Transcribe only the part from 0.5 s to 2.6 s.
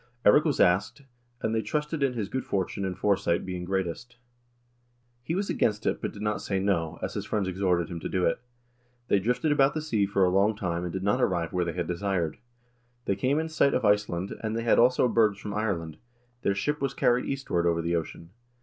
asked, and they trusted in his good